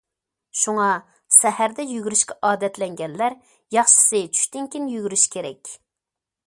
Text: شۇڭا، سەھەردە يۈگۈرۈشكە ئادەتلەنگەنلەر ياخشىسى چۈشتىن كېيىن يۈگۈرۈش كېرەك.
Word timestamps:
شۇڭا، 0.59 0.85
سەھەردە 1.35 1.85
يۈگۈرۈشكە 1.89 2.37
ئادەتلەنگەنلەر 2.49 3.39
ياخشىسى 3.79 4.25
چۈشتىن 4.39 4.71
كېيىن 4.75 4.93
يۈگۈرۈش 4.97 5.29
كېرەك. 5.37 5.77